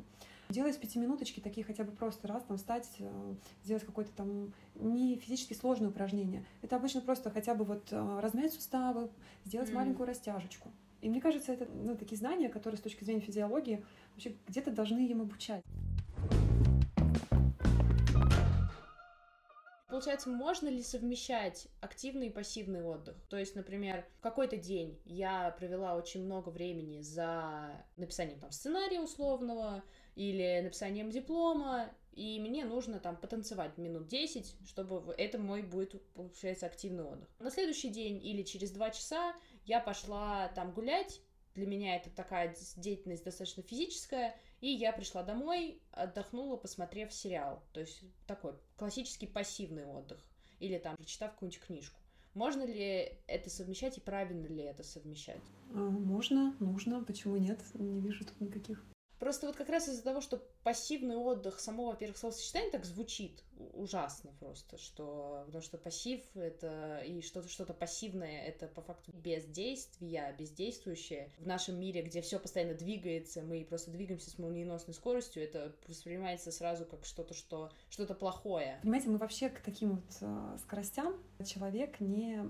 [0.48, 5.54] Делать пятиминуточки, такие хотя бы просто раз, там встать, э, сделать какое-то там не физически
[5.54, 6.44] сложное упражнение.
[6.62, 9.10] Это обычно просто хотя бы вот э, размять суставы,
[9.44, 9.74] сделать mm.
[9.74, 10.70] маленькую растяжечку.
[11.00, 15.04] И мне кажется, это ну, такие знания, которые с точки зрения физиологии вообще где-то должны
[15.08, 15.64] им обучать.
[19.96, 23.16] Получается, можно ли совмещать активный и пассивный отдых?
[23.30, 29.00] То есть, например, в какой-то день я провела очень много времени за написанием там сценария
[29.00, 29.82] условного
[30.14, 36.66] или написанием диплома, и мне нужно там потанцевать минут 10, чтобы это мой будет, получается,
[36.66, 37.30] активный отдых.
[37.38, 41.22] На следующий день или через два часа я пошла там гулять,
[41.54, 47.62] для меня это такая деятельность достаточно физическая, и я пришла домой, отдохнула, посмотрев сериал.
[47.72, 50.18] То есть такой классический пассивный отдых.
[50.58, 52.00] Или там прочитав какую-нибудь книжку.
[52.34, 55.42] Можно ли это совмещать и правильно ли это совмещать?
[55.72, 57.04] А, можно, нужно.
[57.04, 57.60] Почему нет?
[57.74, 58.84] Не вижу тут никаких
[59.18, 63.42] Просто вот как раз из-за того, что пассивный отдых, само, во-первых, словосочетание так звучит
[63.74, 70.34] ужасно просто, что потому что пассив это и что-то что-то пассивное это по факту бездействие,
[70.38, 71.30] бездействующее.
[71.38, 76.50] В нашем мире, где все постоянно двигается, мы просто двигаемся с молниеносной скоростью, это воспринимается
[76.50, 78.78] сразу как что-то, что что-то плохое.
[78.82, 81.14] Понимаете, мы вообще к таким вот э, скоростям
[81.44, 82.40] человек не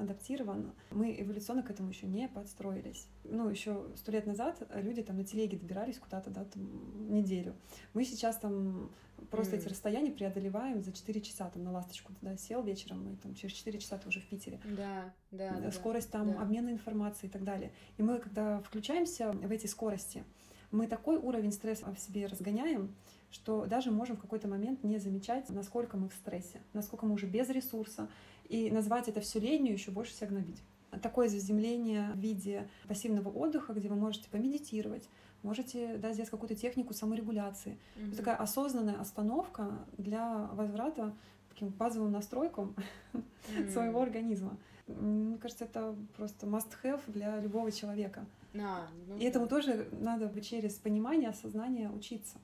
[0.00, 0.72] адаптирован.
[0.90, 3.06] Мы эволюционно к этому еще не подстроились.
[3.24, 7.54] Ну, еще сто лет назад люди там на телеге добирались куда-то, да, там, неделю.
[7.94, 8.90] Мы сейчас там
[9.30, 9.58] просто mm.
[9.60, 13.54] эти расстояния преодолеваем за 4 часа, там, на ласточку туда сел вечером, и там через
[13.54, 14.60] 4 часа ты уже в Питере.
[14.64, 15.58] Да, да.
[15.60, 16.40] да Скорость там, да.
[16.40, 17.72] обмена информацией и так далее.
[17.96, 20.24] И мы, когда включаемся в эти скорости,
[20.70, 22.94] мы такой уровень стресса в себе разгоняем,
[23.30, 27.26] что даже можем в какой-то момент не замечать, насколько мы в стрессе, насколько мы уже
[27.26, 28.08] без ресурса,
[28.48, 30.62] и назвать это все ленью еще больше себя гнобить.
[31.02, 35.08] Такое заземление в виде пассивного отдыха, где вы можете помедитировать,
[35.42, 37.78] можете да, сделать какую-то технику саморегуляции.
[37.96, 38.16] Mm-hmm.
[38.16, 41.14] такая осознанная остановка для возврата
[41.48, 42.74] к таким базовым настройкам
[43.12, 43.70] mm-hmm.
[43.72, 44.56] своего организма.
[44.86, 48.26] Мне кажется, это просто must-have для любого человека.
[48.58, 52.38] А, ну, И этому тоже надо бы через понимание, осознание учиться.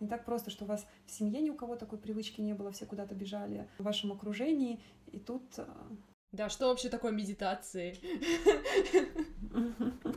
[0.00, 2.70] Не так просто, что у вас в семье ни у кого такой привычки не было,
[2.70, 4.78] все куда-то бежали в вашем окружении,
[5.10, 5.42] и тут...
[5.58, 5.88] А,
[6.32, 7.96] да, что вообще такое медитации?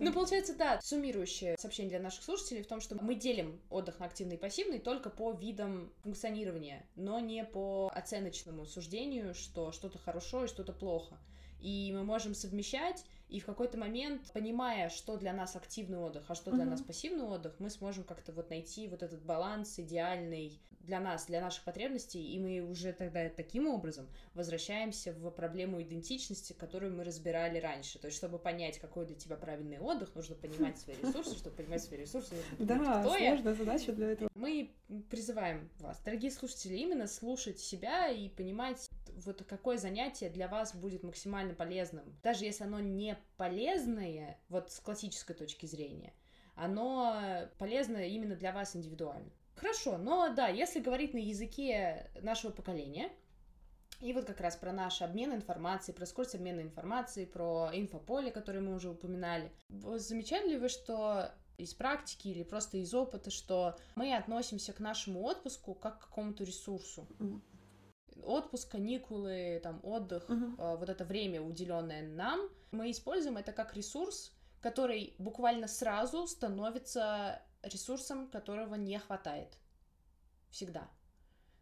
[0.00, 4.06] Ну, получается, да, суммирующее сообщение для наших слушателей в том, что мы делим отдых на
[4.06, 10.44] активный и пассивный только по видам функционирования, но не по оценочному суждению, что что-то хорошо
[10.44, 11.18] и что-то плохо.
[11.60, 16.34] И мы можем совмещать и в какой-то момент, понимая, что для нас активный отдых, а
[16.34, 16.68] что для mm-hmm.
[16.68, 21.40] нас пассивный отдых, мы сможем как-то вот найти вот этот баланс идеальный для нас, для
[21.40, 27.58] наших потребностей, и мы уже тогда таким образом возвращаемся в проблему идентичности, которую мы разбирали
[27.58, 27.98] раньше.
[27.98, 31.82] То есть, чтобы понять, какой для тебя правильный отдых, нужно понимать свои ресурсы, чтобы понимать
[31.82, 33.54] свои ресурсы, нужно понимать, да, кто сложная я.
[33.54, 34.30] задача для этого.
[34.34, 34.74] Мы
[35.10, 38.88] призываем вас, дорогие слушатели, именно слушать себя и понимать,
[39.24, 42.04] вот какое занятие для вас будет максимально полезным.
[42.22, 46.12] Даже если оно не полезное, вот с классической точки зрения,
[46.54, 49.30] оно полезно именно для вас индивидуально.
[49.56, 53.10] Хорошо, но да, если говорить на языке нашего поколения,
[54.00, 58.60] и вот как раз про наш обмен информацией, про скорость обмена информацией, про инфополе, которое
[58.60, 59.50] мы уже упоминали.
[59.68, 65.22] Замечали ли вы, что из практики или просто из опыта, что мы относимся к нашему
[65.22, 67.06] отпуску как к какому-то ресурсу?
[68.22, 70.76] Отпуск, каникулы, там, отдых, uh-huh.
[70.78, 78.30] вот это время, уделенное нам, мы используем это как ресурс, который буквально сразу становится ресурсом,
[78.30, 79.58] которого не хватает.
[80.50, 80.88] Всегда.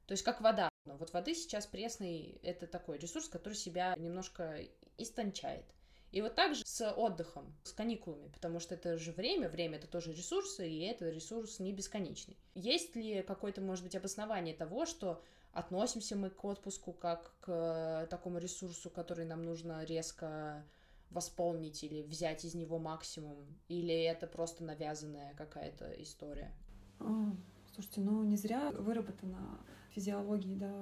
[0.06, 0.68] То есть как вода.
[0.84, 4.60] Вот воды сейчас пресный— это такой ресурс, который себя немножко
[4.98, 5.64] истончает.
[6.10, 9.86] И вот так же с отдыхом, с каникулами, потому что это же время, время это
[9.86, 12.36] тоже ресурсы, и это ресурс не бесконечный.
[12.54, 15.22] Есть ли какое-то, может быть, обоснование того, что
[15.52, 20.66] относимся мы к отпуску как к такому ресурсу, который нам нужно резко
[21.12, 23.36] восполнить или взять из него максимум?
[23.68, 26.52] Или это просто навязанная какая-то история?
[26.98, 27.34] А,
[27.72, 30.72] слушайте, ну не зря выработана физиологии, да,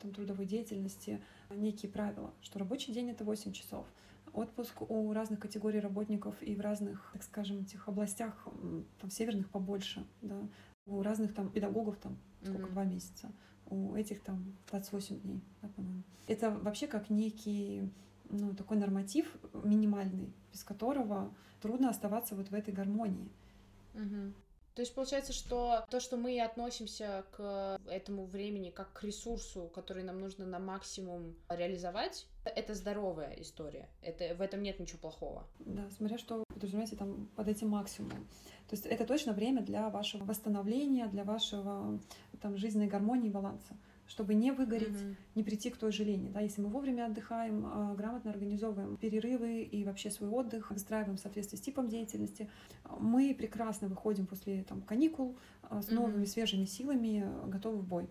[0.00, 3.86] там, трудовой деятельности некие правила, что рабочий день— это 8 часов.
[4.32, 8.46] Отпуск у разных категорий работников и в разных, так скажем, этих областях,
[9.00, 10.48] там, северных побольше, да,
[10.86, 12.72] у разных там педагогов там сколько, mm-hmm.
[12.72, 13.32] два месяца,
[13.66, 16.02] у этих там 28 дней, да, по-моему.
[16.26, 17.90] Это вообще как некий
[18.30, 23.28] ну, такой норматив минимальный, без которого трудно оставаться вот в этой гармонии.
[23.94, 24.32] Угу.
[24.78, 30.04] То есть получается, что то, что мы относимся к этому времени как к ресурсу, который
[30.04, 33.88] нам нужно на максимум реализовать, это здоровая история.
[34.02, 35.48] Это, в этом нет ничего плохого.
[35.58, 38.28] Да, смотря что подразумеваете там под этим максимумом.
[38.68, 41.98] То есть это точно время для вашего восстановления, для вашего
[42.40, 43.76] там жизненной гармонии и баланса
[44.08, 45.16] чтобы не выгореть, mm-hmm.
[45.34, 46.30] не прийти к той же лени.
[46.30, 46.40] Да?
[46.40, 51.58] Если мы вовремя отдыхаем, а, грамотно организовываем перерывы и вообще свой отдых, выстраиваем в соответствии
[51.58, 52.48] с типом деятельности,
[52.98, 56.26] мы прекрасно выходим после там, каникул а, с новыми mm-hmm.
[56.26, 58.08] свежими силами, готовы в бой.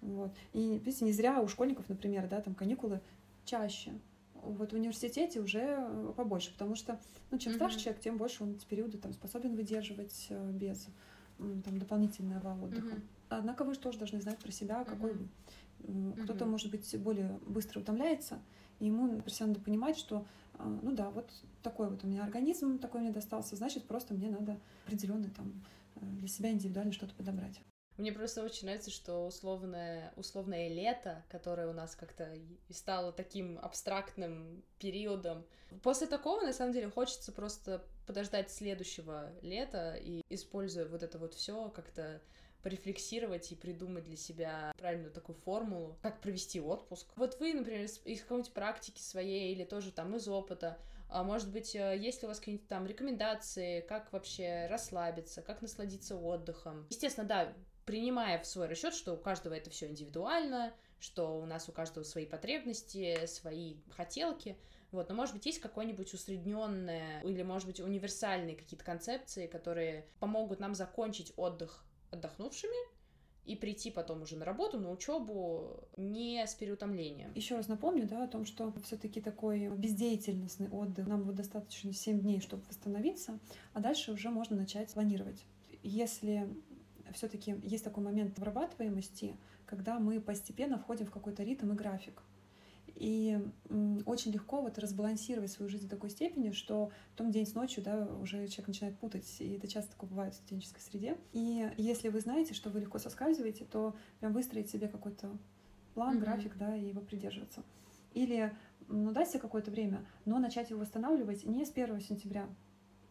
[0.00, 0.34] Вот.
[0.52, 3.00] И, видите, не зря у школьников, например, да, там каникулы
[3.44, 3.92] чаще.
[4.34, 6.98] Вот в университете уже побольше, потому что
[7.30, 7.56] ну, чем mm-hmm.
[7.56, 10.88] старше человек, тем больше он эти периоды там, способен выдерживать э, без
[11.38, 12.96] там, дополнительного отдыха.
[12.96, 13.19] Mm-hmm.
[13.30, 16.24] Однако вы же тоже должны знать про себя, какой mm-hmm.
[16.24, 18.38] Кто-то, может быть, более быстро утомляется,
[18.80, 21.30] и ему просто надо понимать, что, а, ну да, вот
[21.62, 25.64] такой вот у меня организм, такой мне достался, значит, просто мне надо определенный там
[25.96, 27.60] э, для себя индивидуально что-то подобрать.
[27.96, 33.58] Мне просто очень нравится, что условное, условное лето, которое у нас как-то и стало таким
[33.60, 35.44] абстрактным периодом,
[35.82, 41.34] после такого, на самом деле, хочется просто подождать следующего лета и, используя вот это вот
[41.34, 42.22] все как-то
[42.62, 47.08] порефлексировать и придумать для себя правильную такую формулу, как провести отпуск.
[47.16, 51.74] Вот вы, например, из какой-нибудь практики своей или тоже там из опыта, а может быть,
[51.74, 56.86] э, есть ли у вас какие-нибудь там рекомендации, как вообще расслабиться, как насладиться отдыхом?
[56.90, 57.52] Естественно, да,
[57.84, 62.04] принимая в свой расчет, что у каждого это все индивидуально, что у нас у каждого
[62.04, 64.56] свои потребности, свои хотелки,
[64.92, 70.60] вот, но может быть есть какое-нибудь усредненное или может быть универсальные какие-то концепции, которые помогут
[70.60, 72.76] нам закончить отдых отдохнувшими
[73.46, 77.32] и прийти потом уже на работу, на учебу не с переутомлением.
[77.34, 81.06] Еще раз напомню, да, о том, что все-таки такой бездеятельностный отдых.
[81.06, 83.38] Нам вот достаточно 7 дней, чтобы восстановиться,
[83.72, 85.44] а дальше уже можно начать планировать.
[85.82, 86.48] Если
[87.12, 92.22] все-таки есть такой момент вырабатываемости, когда мы постепенно входим в какой-то ритм и график.
[93.00, 93.42] И
[94.04, 98.06] очень легко вот разбалансировать свою жизнь до такой степени, что потом день с ночью, да,
[98.20, 99.36] уже человек начинает путать.
[99.38, 101.16] И это часто такое бывает в студенческой среде.
[101.32, 105.30] И если вы знаете, что вы легко соскальзываете, то прям выстроить себе какой-то
[105.94, 106.20] план, mm-hmm.
[106.20, 107.62] график, да, и его придерживаться.
[108.12, 108.54] Или,
[108.86, 112.50] ну, дать себе какое-то время, но начать его восстанавливать не с 1 сентября,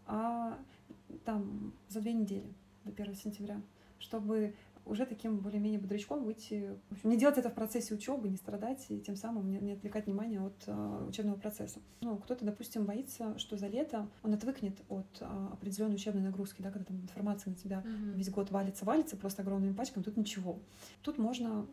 [0.06, 0.60] а
[1.25, 2.54] там за две недели
[2.86, 3.60] до 1 сентября,
[3.97, 4.54] чтобы
[4.89, 6.75] уже таким более-менее бодрячком выйти.
[6.89, 9.73] В общем, не делать это в процессе учебы, не страдать и тем самым не, не
[9.73, 11.80] отвлекать внимание от э, учебного процесса.
[12.02, 16.71] Ну, кто-то, допустим, боится, что за лето он отвыкнет от э, определенной учебной нагрузки, да,
[16.71, 18.15] когда там информация на тебя mm-hmm.
[18.15, 20.60] весь год валится, валится просто огромными пачками, тут ничего.
[21.04, 21.67] Тут можно,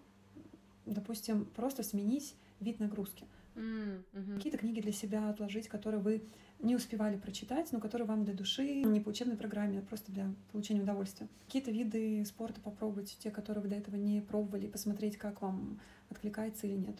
[0.85, 3.25] допустим, просто сменить вид нагрузки.
[3.55, 4.35] Mm-hmm.
[4.35, 6.23] Какие-то книги для себя отложить, которые вы
[6.61, 10.33] не успевали прочитать, но которые вам для души, не по учебной программе, а просто для
[10.53, 11.29] получения удовольствия.
[11.47, 16.67] Какие-то виды спорта попробовать, те, которые вы до этого не пробовали, посмотреть, как вам откликается
[16.67, 16.97] или нет.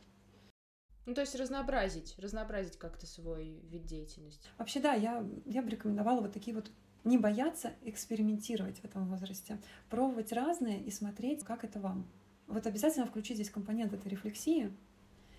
[1.07, 4.49] Ну, то есть разнообразить, разнообразить как-то свой вид деятельности.
[4.59, 6.71] Вообще, да, я, я бы рекомендовала вот такие вот
[7.05, 12.07] не бояться экспериментировать в этом возрасте, пробовать разное и смотреть, как это вам.
[12.49, 14.73] Вот обязательно включить здесь компонент этой рефлексии,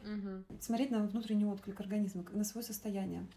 [0.03, 0.43] угу.
[0.61, 3.27] смотреть на внутренний отклик организма, на свое состояние.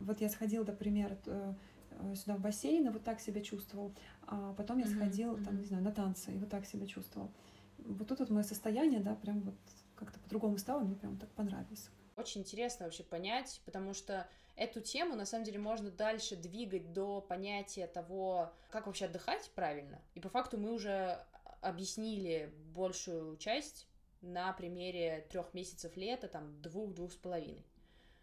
[0.00, 1.54] Вот я сходила, например, э,
[1.90, 3.94] э, сюда в бассейн, и вот так себя чувствовал.
[4.26, 5.44] А потом я сходил, mm-hmm.
[5.44, 7.30] там, не знаю, на танцы, и вот так себя чувствовал.
[7.78, 9.54] Вот тут вот мое состояние, да, прям вот
[9.94, 11.88] как-то по-другому стало, мне прям так понравилось.
[12.16, 17.20] Очень интересно вообще понять, потому что эту тему, на самом деле, можно дальше двигать до
[17.20, 20.00] понятия того, как вообще отдыхать правильно.
[20.14, 21.18] И по факту мы уже
[21.60, 23.86] объяснили большую часть
[24.20, 27.64] на примере трех месяцев лета, там, двух-двух с половиной.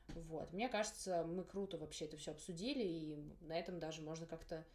[0.09, 0.51] Вот.
[0.53, 4.65] Мне кажется, мы круто вообще это все обсудили, и на этом даже можно как-то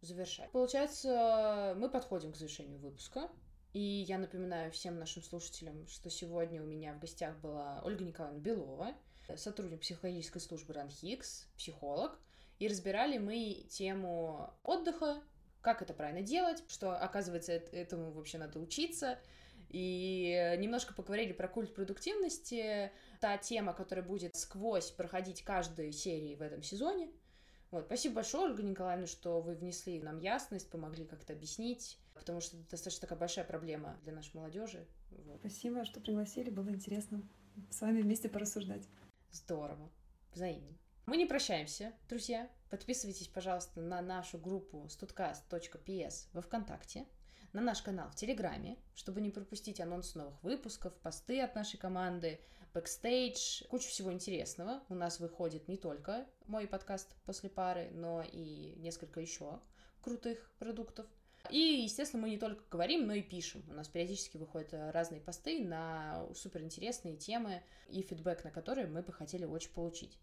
[0.00, 0.50] завершать.
[0.50, 3.30] Получается, мы подходим к завершению выпуска.
[3.72, 8.40] И я напоминаю всем нашим слушателям, что сегодня у меня в гостях была Ольга Николаевна
[8.40, 8.94] Белова,
[9.36, 12.18] сотрудник психологической службы РАНХИКС, психолог.
[12.58, 15.22] И разбирали мы тему отдыха,
[15.62, 19.18] как это правильно делать, что, оказывается, этому вообще надо учиться.
[19.70, 22.92] И немножко поговорили про культ продуктивности,
[23.22, 27.08] та тема, которая будет сквозь проходить каждой серии в этом сезоне.
[27.70, 32.56] Вот, спасибо большое, Ольга Николаевна, что вы внесли нам ясность, помогли как-то объяснить, потому что
[32.56, 34.88] это достаточно такая большая проблема для нашей молодежи.
[35.10, 35.38] Вот.
[35.38, 37.22] Спасибо, что пригласили, было интересно
[37.70, 38.88] с вами вместе порассуждать.
[39.30, 39.88] Здорово,
[40.34, 40.76] взаимно.
[41.06, 42.50] Мы не прощаемся, друзья.
[42.70, 47.06] Подписывайтесь, пожалуйста, на нашу группу studcast.ps во Вконтакте
[47.52, 52.40] на наш канал в Телеграме, чтобы не пропустить анонс новых выпусков, посты от нашей команды,
[52.74, 54.82] бэкстейдж, кучу всего интересного.
[54.88, 59.60] У нас выходит не только мой подкаст после пары, но и несколько еще
[60.00, 61.06] крутых продуктов.
[61.50, 63.64] И, естественно, мы не только говорим, но и пишем.
[63.68, 69.12] У нас периодически выходят разные посты на суперинтересные темы и фидбэк на которые мы бы
[69.12, 70.18] хотели очень получить.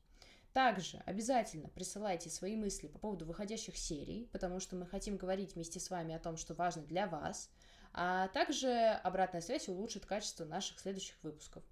[0.54, 5.80] Также обязательно присылайте свои мысли по поводу выходящих серий, потому что мы хотим говорить вместе
[5.80, 7.52] с вами о том, что важно для вас,
[7.94, 8.72] а также
[9.04, 11.64] обратная связь улучшит качество наших следующих выпусков.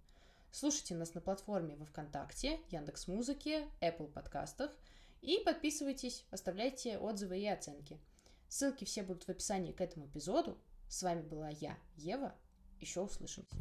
[0.52, 4.72] Слушайте нас на платформе во Вконтакте, Яндекс Музыке, Apple подкастах
[5.22, 8.00] и подписывайтесь, оставляйте отзывы и оценки.
[8.48, 10.58] Ссылки все будут в описании к этому эпизоду.
[10.88, 12.34] С вами была я, Ева.
[12.80, 13.56] Еще услышимся.